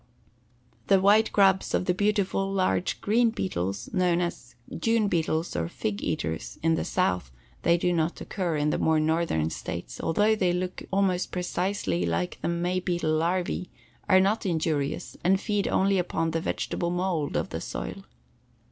The 0.87 0.99
white 0.99 1.31
grubs 1.31 1.75
of 1.75 1.85
the 1.85 1.93
beautiful 1.93 2.51
large 2.51 3.01
green 3.01 3.29
beetles, 3.29 3.87
known 3.93 4.19
as 4.19 4.55
June 4.79 5.07
beetles, 5.07 5.55
or 5.55 5.67
fig 5.67 6.01
eaters, 6.01 6.57
in 6.63 6.73
the 6.73 6.83
South 6.83 7.29
(they 7.61 7.77
do 7.77 7.93
not 7.93 8.19
occur 8.19 8.57
in 8.57 8.71
the 8.71 8.79
more 8.79 8.99
northern 8.99 9.51
states), 9.51 10.01
although 10.01 10.33
they 10.35 10.53
look 10.53 10.81
almost 10.89 11.31
precisely 11.31 12.03
like 12.03 12.39
the 12.41 12.47
May 12.47 12.79
beetle 12.79 13.11
larvæ, 13.13 13.67
are 14.09 14.19
not 14.19 14.43
injurious 14.43 15.17
and 15.23 15.39
feed 15.39 15.67
only 15.67 15.99
upon 15.99 16.31
the 16.31 16.41
vegetable 16.41 16.89
mold 16.89 17.37
of 17.37 17.49
the 17.49 17.61
soil. 17.61 18.03